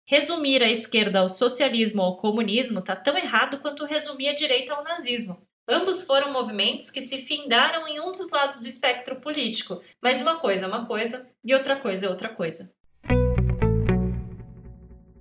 Resumir 0.04 0.62
a 0.62 0.70
esquerda 0.70 1.20
ao 1.20 1.30
socialismo 1.30 2.02
ou 2.02 2.08
ao 2.08 2.16
comunismo 2.18 2.80
está 2.80 2.94
tão 2.94 3.16
errado 3.16 3.60
quanto 3.60 3.86
resumir 3.86 4.28
a 4.28 4.34
direita 4.34 4.74
ao 4.74 4.84
nazismo. 4.84 5.40
Ambos 5.68 6.02
foram 6.02 6.32
movimentos 6.32 6.90
que 6.90 7.02
se 7.02 7.18
findaram 7.18 7.88
em 7.88 8.00
um 8.00 8.12
dos 8.12 8.30
lados 8.30 8.60
do 8.60 8.68
espectro 8.68 9.16
político, 9.16 9.82
mas 10.00 10.20
uma 10.20 10.36
coisa 10.36 10.64
é 10.64 10.68
uma 10.68 10.86
coisa 10.86 11.28
e 11.44 11.52
outra 11.52 11.74
coisa 11.74 12.06
é 12.06 12.08
outra 12.08 12.28
coisa. 12.28 12.72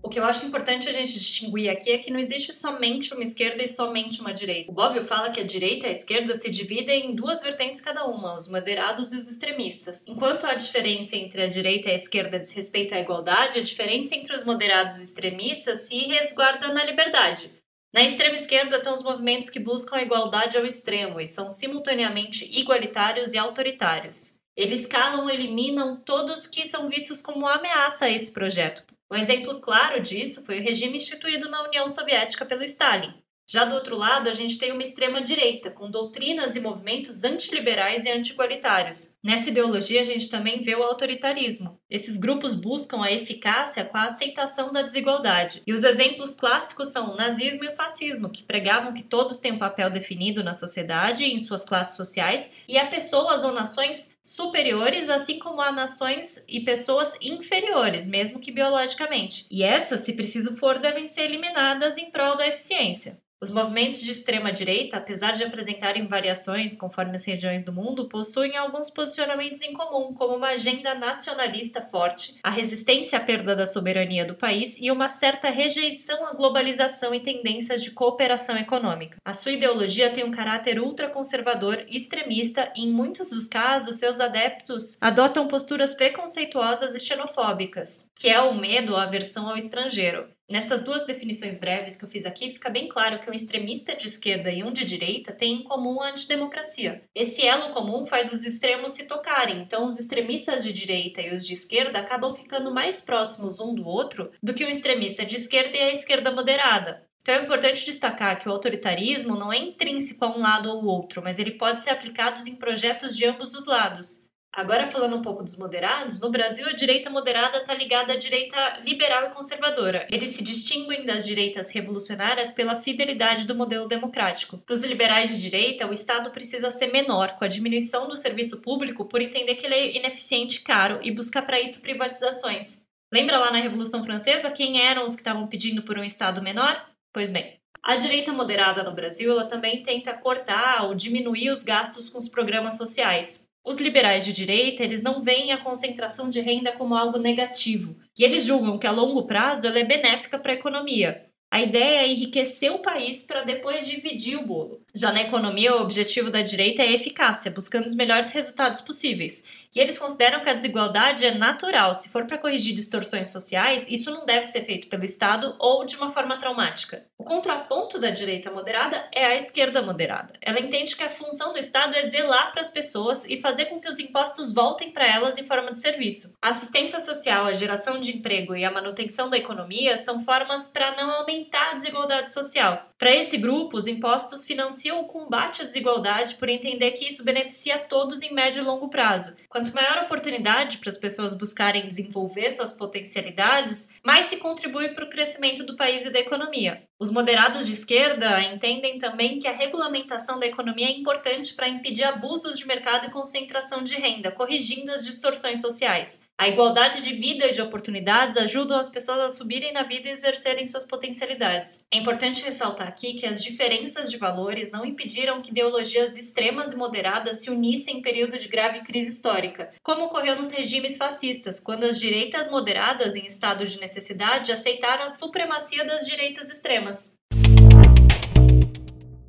O 0.03 0.07
que 0.07 0.19
eu 0.19 0.23
acho 0.23 0.45
importante 0.45 0.87
a 0.87 0.93
gente 0.93 1.13
distinguir 1.13 1.67
aqui 1.67 1.91
é 1.91 1.97
que 1.97 2.11
não 2.11 2.19
existe 2.19 2.53
somente 2.53 3.11
uma 3.11 3.23
esquerda 3.23 3.63
e 3.63 3.67
somente 3.67 4.21
uma 4.21 4.31
direita. 4.31 4.69
O 4.69 4.73
Bobbio 4.75 5.01
fala 5.01 5.31
que 5.31 5.39
a 5.39 5.43
direita 5.43 5.87
e 5.87 5.89
a 5.89 5.91
esquerda 5.91 6.35
se 6.35 6.47
dividem 6.47 7.07
em 7.07 7.15
duas 7.15 7.41
vertentes 7.41 7.81
cada 7.81 8.05
uma, 8.05 8.35
os 8.35 8.47
moderados 8.47 9.11
e 9.13 9.17
os 9.17 9.27
extremistas. 9.27 10.03
Enquanto 10.05 10.45
a 10.45 10.53
diferença 10.53 11.15
entre 11.15 11.41
a 11.41 11.47
direita 11.47 11.89
e 11.89 11.93
a 11.93 11.95
esquerda 11.95 12.39
diz 12.39 12.51
respeito 12.51 12.93
à 12.93 12.99
igualdade, 12.99 13.57
a 13.57 13.63
diferença 13.63 14.15
entre 14.15 14.35
os 14.35 14.43
moderados 14.43 14.99
e 14.99 15.01
extremistas 15.01 15.87
se 15.87 15.97
resguarda 15.97 16.71
na 16.71 16.85
liberdade. 16.85 17.49
Na 17.95 18.03
extrema 18.03 18.35
esquerda 18.35 18.75
estão 18.75 18.93
os 18.93 19.01
movimentos 19.01 19.49
que 19.49 19.57
buscam 19.57 19.95
a 19.95 20.01
igualdade 20.01 20.57
ao 20.57 20.65
extremo 20.65 21.21
e 21.21 21.25
são 21.25 21.49
simultaneamente 21.49 22.43
igualitários 22.43 23.31
e 23.31 23.37
autoritários. 23.37 24.37
Eles 24.53 24.85
calam 24.85 25.29
eliminam 25.29 25.95
todos 25.95 26.45
que 26.45 26.67
são 26.67 26.89
vistos 26.89 27.21
como 27.21 27.47
ameaça 27.47 28.03
a 28.03 28.09
esse 28.09 28.33
projeto. 28.33 28.83
Um 29.09 29.15
exemplo 29.15 29.61
claro 29.61 30.01
disso 30.01 30.43
foi 30.45 30.59
o 30.59 30.61
regime 30.61 30.97
instituído 30.97 31.49
na 31.49 31.63
União 31.63 31.87
Soviética 31.87 32.43
pelo 32.43 32.65
Stalin. 32.65 33.13
Já 33.47 33.63
do 33.63 33.75
outro 33.75 33.95
lado, 33.95 34.27
a 34.27 34.33
gente 34.33 34.57
tem 34.57 34.71
uma 34.71 34.81
extrema-direita, 34.81 35.69
com 35.69 35.89
doutrinas 35.89 36.55
e 36.55 36.59
movimentos 36.59 37.23
antiliberais 37.23 38.03
e 38.03 38.09
anti-igualitários. 38.09 39.17
Nessa 39.23 39.51
ideologia, 39.51 40.01
a 40.01 40.03
gente 40.03 40.29
também 40.29 40.61
vê 40.61 40.75
o 40.75 40.83
autoritarismo. 40.83 41.79
Esses 41.87 42.17
grupos 42.17 42.55
buscam 42.55 43.03
a 43.03 43.11
eficácia 43.11 43.85
com 43.85 43.95
a 43.95 44.05
aceitação 44.05 44.71
da 44.71 44.81
desigualdade. 44.81 45.61
E 45.67 45.71
os 45.71 45.83
exemplos 45.83 46.33
clássicos 46.33 46.89
são 46.89 47.11
o 47.11 47.15
nazismo 47.15 47.63
e 47.63 47.67
o 47.67 47.75
fascismo, 47.75 48.29
que 48.29 48.41
pregavam 48.41 48.91
que 48.91 49.03
todos 49.03 49.37
têm 49.37 49.51
um 49.51 49.59
papel 49.59 49.91
definido 49.91 50.43
na 50.43 50.55
sociedade 50.55 51.23
e 51.23 51.31
em 51.31 51.37
suas 51.37 51.63
classes 51.63 51.95
sociais, 51.95 52.51
e 52.67 52.75
há 52.77 52.87
pessoas 52.87 53.43
ou 53.43 53.51
nações 53.51 54.15
superiores, 54.23 55.09
assim 55.09 55.37
como 55.37 55.61
há 55.61 55.71
nações 55.71 56.43
e 56.47 56.59
pessoas 56.59 57.13
inferiores, 57.21 58.07
mesmo 58.07 58.39
que 58.39 58.51
biologicamente. 58.51 59.45
E 59.51 59.63
essas, 59.63 60.01
se 60.01 60.13
preciso 60.13 60.57
for, 60.57 60.79
devem 60.79 61.05
ser 61.05 61.25
eliminadas 61.25 61.99
em 61.99 62.09
prol 62.09 62.35
da 62.35 62.47
eficiência. 62.47 63.23
Os 63.41 63.51
movimentos 63.51 64.01
de 64.01 64.09
extrema 64.09 64.51
direita, 64.51 64.97
apesar 64.97 65.33
de 65.33 65.43
apresentarem 65.43 66.07
variações 66.07 66.73
conforme 66.73 67.15
as 67.15 67.25
regiões 67.25 67.63
do 67.63 67.71
mundo, 67.71 68.07
possuem 68.07 68.55
alguns 68.55 68.89
posicionamentos 68.89 69.61
em 69.61 69.73
comum, 69.73 70.13
como 70.13 70.37
uma 70.37 70.51
agenda 70.51 70.95
nacionalista 70.95 71.74
forte, 71.81 72.35
a 72.43 72.49
resistência 72.49 73.17
à 73.17 73.21
perda 73.21 73.55
da 73.55 73.65
soberania 73.65 74.25
do 74.25 74.35
país 74.35 74.77
e 74.79 74.91
uma 74.91 75.09
certa 75.09 75.49
rejeição 75.49 76.25
à 76.25 76.33
globalização 76.33 77.13
e 77.13 77.19
tendências 77.19 77.83
de 77.83 77.91
cooperação 77.91 78.57
econômica. 78.57 79.17
A 79.23 79.33
sua 79.33 79.53
ideologia 79.53 80.09
tem 80.09 80.23
um 80.23 80.31
caráter 80.31 80.79
ultraconservador, 80.79 81.85
extremista 81.87 82.71
e, 82.75 82.83
em 82.83 82.91
muitos 82.91 83.29
dos 83.29 83.47
casos, 83.47 83.97
seus 83.97 84.19
adeptos 84.19 84.97
adotam 84.99 85.47
posturas 85.47 85.93
preconceituosas 85.93 86.93
e 86.95 86.99
xenofóbicas, 86.99 88.09
que 88.15 88.27
é 88.27 88.39
o 88.39 88.53
medo 88.53 88.93
ou 88.93 88.99
aversão 88.99 89.49
ao 89.49 89.57
estrangeiro. 89.57 90.34
Nessas 90.47 90.81
duas 90.81 91.03
definições 91.03 91.57
breves 91.57 91.95
que 91.95 92.05
eu 92.05 92.09
fiz 92.09 92.23
aqui, 92.23 92.51
fica 92.51 92.69
bem 92.69 92.87
claro 92.87 93.19
que 93.19 93.29
um 93.29 93.33
extremista 93.33 93.95
de 93.95 94.05
esquerda 94.05 94.51
e 94.51 94.63
um 94.63 94.71
de 94.71 94.85
direita 94.85 95.33
têm 95.33 95.53
em 95.53 95.63
comum 95.63 95.99
a 96.01 96.09
antidemocracia. 96.09 97.03
Esse 97.15 97.43
elo 97.43 97.73
comum 97.73 98.05
faz 98.05 98.31
os 98.31 98.45
extremos 98.45 98.93
se 98.93 99.07
tocarem, 99.07 99.61
então 99.61 99.87
os 99.87 99.97
extremistas 99.97 100.63
de 100.63 100.71
direita 100.71 101.19
e 101.19 101.33
os 101.33 101.43
de 101.45 101.53
esquerda 101.53 101.97
acabam 101.97 102.35
ficando 102.35 102.71
mais 102.71 103.01
próximos 103.01 103.59
um 103.59 103.73
do 103.73 103.87
outro 103.87 104.31
do 104.41 104.53
que 104.53 104.63
o 104.63 104.69
extremista 104.69 105.25
de 105.25 105.35
esquerda 105.35 105.77
e 105.77 105.81
a 105.81 105.91
esquerda 105.91 106.31
moderada. 106.31 107.03
Então 107.23 107.33
é 107.33 107.43
importante 107.43 107.83
destacar 107.83 108.39
que 108.39 108.47
o 108.47 108.51
autoritarismo 108.51 109.35
não 109.35 109.51
é 109.51 109.57
intrínseco 109.57 110.23
a 110.25 110.29
um 110.29 110.39
lado 110.39 110.69
ou 110.69 110.85
outro, 110.85 111.23
mas 111.23 111.39
ele 111.39 111.57
pode 111.57 111.81
ser 111.81 111.89
aplicado 111.89 112.39
em 112.47 112.55
projetos 112.55 113.17
de 113.17 113.25
ambos 113.25 113.55
os 113.55 113.65
lados. 113.65 114.24
Agora, 114.55 114.89
falando 114.89 115.17
um 115.17 115.21
pouco 115.21 115.43
dos 115.43 115.57
moderados, 115.57 116.21
no 116.21 116.31
Brasil 116.31 116.65
a 116.65 116.71
direita 116.71 117.09
moderada 117.09 117.57
está 117.57 117.73
ligada 117.73 118.13
à 118.13 118.15
direita 118.15 118.79
liberal 118.85 119.25
e 119.25 119.33
conservadora. 119.33 120.07
Eles 120.09 120.29
se 120.29 120.41
distinguem 120.41 121.03
das 121.03 121.25
direitas 121.25 121.71
revolucionárias 121.71 122.53
pela 122.53 122.77
fidelidade 122.77 123.45
do 123.45 123.53
modelo 123.53 123.85
democrático. 123.85 124.57
Para 124.59 124.73
os 124.73 124.81
liberais 124.81 125.29
de 125.29 125.41
direita, 125.41 125.85
o 125.85 125.91
Estado 125.91 126.31
precisa 126.31 126.71
ser 126.71 126.87
menor, 126.87 127.35
com 127.35 127.43
a 127.43 127.49
diminuição 127.49 128.07
do 128.07 128.15
serviço 128.15 128.61
público 128.61 129.03
por 129.03 129.21
entender 129.21 129.55
que 129.55 129.65
ele 129.65 129.75
é 129.75 129.97
ineficiente 129.97 130.59
e 130.59 130.61
caro 130.61 130.99
e 131.01 131.11
buscar 131.11 131.41
para 131.41 131.59
isso 131.59 131.81
privatizações. 131.81 132.81
Lembra 133.13 133.37
lá 133.37 133.51
na 133.51 133.59
Revolução 133.59 134.05
Francesa 134.05 134.49
quem 134.49 134.79
eram 134.81 135.03
os 135.03 135.15
que 135.15 135.21
estavam 135.21 135.47
pedindo 135.47 135.83
por 135.83 135.99
um 135.99 136.03
Estado 136.03 136.41
menor? 136.41 136.81
Pois 137.11 137.29
bem, 137.29 137.59
a 137.83 137.97
direita 137.97 138.31
moderada 138.31 138.83
no 138.83 138.93
Brasil 138.93 139.31
ela 139.31 139.43
também 139.43 139.83
tenta 139.83 140.13
cortar 140.13 140.85
ou 140.85 140.95
diminuir 140.95 141.49
os 141.49 141.61
gastos 141.61 142.09
com 142.09 142.17
os 142.17 142.29
programas 142.29 142.77
sociais. 142.77 143.44
Os 143.65 143.77
liberais 143.79 144.23
de 144.23 144.31
direita, 144.31 144.83
eles 144.83 145.01
não 145.01 145.23
veem 145.23 145.51
a 145.51 145.57
concentração 145.57 146.29
de 146.29 146.39
renda 146.39 146.71
como 146.71 146.95
algo 146.95 147.17
negativo, 147.17 147.97
e 148.17 148.23
eles 148.23 148.45
julgam 148.45 148.77
que 148.77 148.85
a 148.85 148.91
longo 148.91 149.25
prazo 149.25 149.65
ela 149.65 149.79
é 149.79 149.83
benéfica 149.83 150.37
para 150.37 150.51
a 150.51 150.55
economia. 150.55 151.24
A 151.51 151.61
ideia 151.61 152.01
é 152.01 152.07
enriquecer 152.07 152.71
o 152.71 152.79
país 152.79 153.21
para 153.21 153.41
depois 153.41 153.87
dividir 153.87 154.37
o 154.37 154.45
bolo. 154.45 154.81
Já 154.93 155.11
na 155.11 155.21
economia, 155.21 155.75
o 155.75 155.81
objetivo 155.81 156.29
da 156.29 156.41
direita 156.41 156.81
é 156.81 156.91
eficácia, 156.91 157.51
buscando 157.51 157.85
os 157.85 157.95
melhores 157.95 158.31
resultados 158.31 158.81
possíveis. 158.81 159.43
E 159.75 159.79
eles 159.79 159.97
consideram 159.97 160.39
que 160.39 160.49
a 160.49 160.53
desigualdade 160.53 161.25
é 161.25 161.33
natural. 161.33 161.93
Se 161.93 162.07
for 162.07 162.25
para 162.25 162.37
corrigir 162.37 162.73
distorções 162.73 163.29
sociais, 163.29 163.87
isso 163.89 164.09
não 164.09 164.25
deve 164.25 164.45
ser 164.45 164.63
feito 164.63 164.87
pelo 164.87 165.03
Estado 165.03 165.53
ou 165.59 165.85
de 165.85 165.97
uma 165.97 166.11
forma 166.11 166.37
traumática. 166.37 167.05
O 167.17 167.25
contraponto 167.25 167.99
da 167.99 168.09
direita 168.09 168.49
moderada 168.49 169.05
é 169.13 169.25
a 169.25 169.35
esquerda 169.35 169.81
moderada. 169.81 170.33
Ela 170.41 170.61
entende 170.61 170.95
que 170.95 171.03
a 171.03 171.09
função 171.09 171.51
do 171.51 171.59
Estado 171.59 171.93
é 171.93 172.03
zelar 172.03 172.53
para 172.53 172.61
as 172.61 172.69
pessoas 172.69 173.25
e 173.25 173.39
fazer 173.41 173.65
com 173.65 173.81
que 173.81 173.89
os 173.89 173.99
impostos 173.99 174.53
voltem 174.53 174.91
para 174.91 175.07
elas 175.07 175.37
em 175.37 175.45
forma 175.45 175.73
de 175.73 175.79
serviço. 175.79 176.33
A 176.41 176.49
assistência 176.49 176.99
social, 177.01 177.45
a 177.45 177.53
geração 177.53 177.99
de 177.99 178.15
emprego 178.15 178.55
e 178.55 178.63
a 178.63 178.71
manutenção 178.71 179.29
da 179.29 179.37
economia 179.37 179.97
são 179.97 180.23
formas 180.23 180.67
para 180.67 180.95
não 180.95 181.19
aumentar 181.35 181.71
a 181.71 181.73
desigualdade 181.73 182.31
social. 182.31 182.89
Para 182.97 183.13
esse 183.13 183.37
grupo, 183.37 183.75
os 183.77 183.87
impostos 183.87 184.45
financiam 184.45 185.01
o 185.01 185.05
combate 185.05 185.61
à 185.61 185.65
desigualdade 185.65 186.35
por 186.35 186.47
entender 186.47 186.91
que 186.91 187.05
isso 187.05 187.25
beneficia 187.25 187.77
todos 187.77 188.21
em 188.21 188.33
médio 188.33 188.61
e 188.61 188.65
longo 188.65 188.87
prazo. 188.89 189.35
Quanto 189.49 189.73
maior 189.75 189.97
a 189.97 190.03
oportunidade 190.03 190.77
para 190.77 190.89
as 190.89 190.97
pessoas 190.97 191.33
buscarem 191.33 191.87
desenvolver 191.87 192.49
suas 192.51 192.71
potencialidades, 192.71 193.93
mais 194.03 194.27
se 194.27 194.37
contribui 194.37 194.89
para 194.89 195.03
o 195.03 195.09
crescimento 195.09 195.63
do 195.65 195.75
país 195.75 196.05
e 196.05 196.09
da 196.09 196.19
economia. 196.19 196.83
Os 196.97 197.11
moderados 197.11 197.67
de 197.67 197.73
esquerda 197.73 198.41
entendem 198.41 198.97
também 198.97 199.37
que 199.37 199.47
a 199.47 199.51
regulamentação 199.51 200.39
da 200.39 200.45
economia 200.45 200.87
é 200.87 200.91
importante 200.91 201.53
para 201.53 201.67
impedir 201.67 202.05
abusos 202.05 202.57
de 202.57 202.65
mercado 202.65 203.07
e 203.07 203.11
concentração 203.11 203.83
de 203.83 203.95
renda, 203.95 204.31
corrigindo 204.31 204.93
as 204.93 205.03
distorções 205.03 205.59
sociais. 205.59 206.21
A 206.37 206.49
igualdade 206.49 207.01
de 207.01 207.13
vida 207.13 207.47
e 207.47 207.53
de 207.53 207.61
oportunidades 207.61 208.35
ajudam 208.35 208.77
as 208.77 208.89
pessoas 208.89 209.19
a 209.19 209.29
subirem 209.29 209.71
na 209.71 209.83
vida 209.83 210.09
e 210.09 210.11
exercerem 210.11 210.67
suas 210.67 210.83
potencialidades. 210.83 211.85
É 211.89 211.97
importante 211.97 212.43
ressaltar 212.43 212.89
aqui 212.89 213.13
que 213.13 213.25
as 213.25 213.41
diferenças 213.41 214.11
de 214.11 214.17
valores 214.17 214.69
não 214.69 214.85
impediram 214.85 215.41
que 215.41 215.51
ideologias 215.51 216.17
extremas 216.17 216.73
e 216.73 216.75
moderadas 216.75 217.41
se 217.41 217.49
unissem 217.49 217.99
em 217.99 218.01
período 218.01 218.37
de 218.37 218.49
grave 218.49 218.81
crise 218.81 219.11
histórica, 219.11 219.69
como 219.81 220.05
ocorreu 220.05 220.35
nos 220.35 220.51
regimes 220.51 220.97
fascistas, 220.97 221.61
quando 221.61 221.85
as 221.85 221.97
direitas 221.97 222.49
moderadas 222.49 223.15
em 223.15 223.25
estado 223.25 223.65
de 223.65 223.79
necessidade 223.79 224.51
aceitaram 224.51 225.05
a 225.05 225.09
supremacia 225.09 225.85
das 225.85 226.05
direitas 226.05 226.49
extremas. 226.49 227.15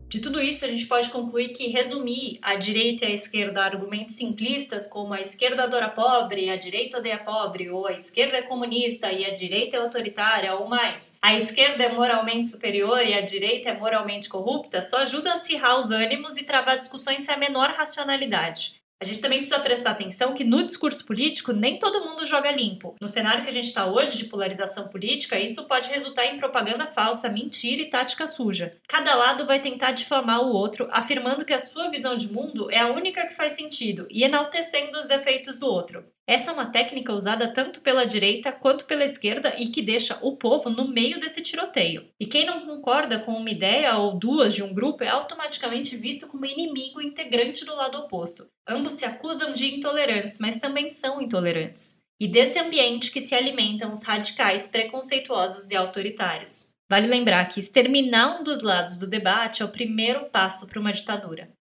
De 0.09 0.21
tudo 0.21 0.41
isso, 0.41 0.65
a 0.65 0.69
gente 0.69 0.87
pode 0.87 1.11
concluir 1.11 1.49
que 1.49 1.67
resumir 1.67 2.39
a 2.41 2.55
direita 2.55 3.05
e 3.05 3.09
a 3.09 3.15
esquerda 3.15 3.61
a 3.61 3.65
argumentos 3.65 4.15
simplistas 4.15 4.87
como 4.87 5.13
a 5.13 5.21
esquerda 5.21 5.65
adora 5.65 5.89
pobre, 5.89 6.49
a 6.49 6.57
direita 6.57 6.99
odeia 6.99 7.19
pobre, 7.19 7.69
ou 7.71 7.89
a 7.89 7.93
esquerda 7.93 8.37
é 8.37 8.43
comunista 8.43 9.11
e 9.11 9.25
a 9.25 9.33
direita 9.33 9.77
é 9.77 9.81
autoritária, 9.81 10.55
ou 10.55 10.69
mais, 10.69 11.17
a 11.21 11.35
esquerda 11.35 11.83
é 11.83 11.93
moralmente 11.93 12.47
superior 12.47 13.05
e 13.05 13.15
a 13.15 13.21
direita 13.21 13.71
é 13.71 13.77
moralmente 13.77 14.29
corrupta, 14.29 14.81
só 14.81 14.99
ajuda 14.99 15.31
a 15.31 15.35
acirrar 15.35 15.77
os 15.77 15.91
ânimos 15.91 16.37
e 16.37 16.45
travar 16.45 16.77
discussões 16.77 17.23
sem 17.23 17.35
a 17.35 17.39
menor 17.39 17.71
racionalidade. 17.71 18.81
A 18.99 19.05
gente 19.05 19.21
também 19.21 19.38
precisa 19.41 19.61
prestar 19.61 19.91
atenção 19.91 20.33
que 20.33 20.43
no 20.43 20.65
discurso 20.65 21.05
político 21.05 21.53
nem 21.53 21.79
todo 21.79 22.03
mundo 22.03 22.25
joga 22.25 22.50
limpo. 22.50 22.95
No 22.99 23.07
cenário 23.07 23.43
que 23.43 23.50
a 23.50 23.53
gente 23.53 23.67
está 23.67 23.87
hoje 23.87 24.17
de 24.17 24.25
polarização 24.25 24.88
política, 24.88 25.38
isso 25.38 25.65
pode 25.65 25.91
resultar 25.91 26.25
em 26.25 26.38
propaganda 26.38 26.87
falsa, 26.87 27.29
mentira 27.29 27.83
e 27.83 27.91
tática 27.91 28.26
suja. 28.26 28.75
Cada 28.88 29.15
lado 29.15 29.45
vai 29.45 29.61
tentar 29.61 29.93
difamar 29.93 30.41
o 30.41 30.49
outro, 30.49 30.88
afirmando 30.91 31.45
que 31.45 31.53
a 31.53 31.61
sua 31.61 31.91
visão 31.91 32.17
de 32.17 32.33
mundo 32.33 32.71
é 32.71 32.79
a 32.79 32.91
única 32.91 33.26
que 33.26 33.35
faz 33.35 33.53
sentido 33.53 34.07
e 34.11 34.25
enaltecendo 34.25 34.99
os 34.99 35.07
defeitos 35.07 35.59
do 35.59 35.67
outro. 35.67 36.03
Essa 36.28 36.50
é 36.50 36.54
uma 36.54 36.66
técnica 36.66 37.12
usada 37.12 37.47
tanto 37.47 37.80
pela 37.80 38.04
direita 38.04 38.50
quanto 38.50 38.85
pela 38.85 39.04
esquerda 39.04 39.54
e 39.56 39.68
que 39.68 39.80
deixa 39.80 40.18
o 40.23 40.37
povo 40.37 40.68
no 40.68 40.88
meio 40.88 41.21
desse 41.21 41.40
tiroteio. 41.40 42.09
E 42.18 42.26
quem 42.26 42.45
não 42.45 42.66
concorda 42.66 43.21
com 43.21 43.33
uma 43.33 43.49
ideia 43.49 43.97
ou 43.97 44.18
duas 44.18 44.52
de 44.52 44.61
um 44.61 44.75
grupo 44.75 45.04
é 45.04 45.09
automaticamente 45.09 45.97
visto 45.97 46.26
como 46.26 46.45
inimigo 46.45 47.00
integrante 47.00 47.64
do 47.64 47.76
lado 47.76 47.99
oposto. 47.99 48.49
Ambos 48.68 48.95
se 48.95 49.04
acusam 49.04 49.52
de 49.52 49.73
intolerantes, 49.73 50.38
mas 50.38 50.56
também 50.56 50.90
são 50.90 51.23
intolerantes. 51.23 52.02
E 52.18 52.26
desse 52.26 52.59
ambiente 52.59 53.12
que 53.12 53.21
se 53.21 53.35
alimentam 53.35 53.92
os 53.92 54.02
radicais 54.02 54.66
preconceituosos 54.66 55.71
e 55.71 55.76
autoritários. 55.76 56.75
Vale 56.88 57.06
lembrar 57.06 57.47
que 57.47 57.61
exterminar 57.61 58.40
um 58.40 58.42
dos 58.42 58.62
lados 58.62 58.97
do 58.97 59.06
debate 59.06 59.62
é 59.62 59.64
o 59.64 59.71
primeiro 59.71 60.25
passo 60.26 60.66
para 60.66 60.80
uma 60.80 60.92
ditadura. 60.92 61.56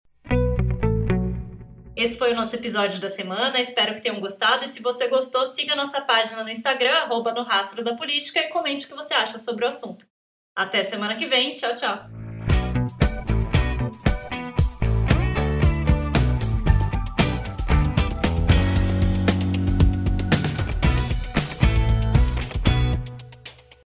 Esse 1.96 2.18
foi 2.18 2.34
o 2.34 2.36
nosso 2.36 2.56
episódio 2.56 3.00
da 3.00 3.10
semana. 3.10 3.60
Espero 3.60 3.96
que 3.96 4.02
tenham 4.02 4.20
gostado. 4.20 4.66
E 4.66 4.68
se 4.68 4.82
você 4.82 5.08
gostou, 5.08 5.46
siga 5.46 5.76
nossa 5.76 6.02
página 6.02 6.44
no 6.44 6.50
Instagram, 6.50 6.94
arroba 6.94 7.32
no 7.32 7.44
rastro 7.44 7.84
da 7.84 7.96
política, 7.96 8.42
e 8.42 8.50
comente 8.50 8.86
o 8.86 8.90
que 8.90 8.96
você 8.96 9.14
acha 9.14 9.40
sobre 9.40 9.66
o 9.66 9.70
assunto. 9.70 10.06
Até 10.54 10.84
semana 10.84 11.16
que 11.16 11.26
vem. 11.26 11.56
Tchau, 11.56 11.74
tchau. 11.74 12.25